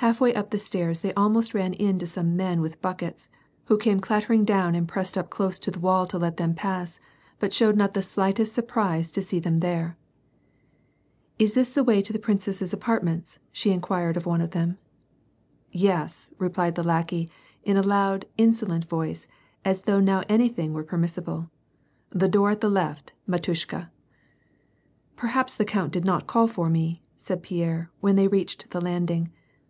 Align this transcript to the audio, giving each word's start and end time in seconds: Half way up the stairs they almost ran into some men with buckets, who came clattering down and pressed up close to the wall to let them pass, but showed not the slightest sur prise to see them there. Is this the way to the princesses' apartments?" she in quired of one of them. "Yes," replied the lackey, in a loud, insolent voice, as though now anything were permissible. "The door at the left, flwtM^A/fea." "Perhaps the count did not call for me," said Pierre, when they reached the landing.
Half 0.00 0.20
way 0.20 0.32
up 0.34 0.50
the 0.50 0.58
stairs 0.58 1.00
they 1.00 1.12
almost 1.14 1.54
ran 1.54 1.72
into 1.74 2.06
some 2.06 2.36
men 2.36 2.60
with 2.60 2.80
buckets, 2.82 3.28
who 3.64 3.76
came 3.78 3.98
clattering 3.98 4.44
down 4.44 4.74
and 4.76 4.86
pressed 4.86 5.16
up 5.18 5.30
close 5.30 5.58
to 5.60 5.70
the 5.70 5.80
wall 5.80 6.06
to 6.06 6.18
let 6.18 6.36
them 6.36 6.54
pass, 6.54 7.00
but 7.40 7.52
showed 7.52 7.76
not 7.76 7.94
the 7.94 8.02
slightest 8.02 8.52
sur 8.52 8.62
prise 8.62 9.10
to 9.10 9.22
see 9.22 9.40
them 9.40 9.58
there. 9.58 9.96
Is 11.40 11.54
this 11.54 11.70
the 11.70 11.82
way 11.82 12.02
to 12.02 12.12
the 12.12 12.18
princesses' 12.20 12.74
apartments?" 12.74 13.38
she 13.50 13.72
in 13.72 13.80
quired 13.80 14.16
of 14.18 14.26
one 14.26 14.40
of 14.42 14.50
them. 14.52 14.76
"Yes," 15.72 16.30
replied 16.38 16.74
the 16.76 16.84
lackey, 16.84 17.28
in 17.64 17.76
a 17.78 17.82
loud, 17.82 18.26
insolent 18.38 18.84
voice, 18.84 19.26
as 19.64 19.80
though 19.82 19.98
now 19.98 20.22
anything 20.28 20.72
were 20.74 20.84
permissible. 20.84 21.50
"The 22.10 22.28
door 22.28 22.50
at 22.50 22.60
the 22.60 22.70
left, 22.70 23.12
flwtM^A/fea." 23.28 23.88
"Perhaps 25.16 25.56
the 25.56 25.64
count 25.64 25.90
did 25.92 26.04
not 26.04 26.26
call 26.28 26.46
for 26.46 26.68
me," 26.68 27.02
said 27.16 27.42
Pierre, 27.42 27.90
when 28.00 28.14
they 28.16 28.28
reached 28.28 28.70
the 28.70 28.80
landing. 28.80 29.32